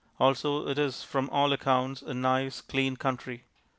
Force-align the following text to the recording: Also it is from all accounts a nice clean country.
Also 0.19 0.67
it 0.67 0.79
is 0.79 1.03
from 1.03 1.29
all 1.29 1.53
accounts 1.53 2.01
a 2.01 2.11
nice 2.15 2.59
clean 2.59 2.97
country. 2.97 3.43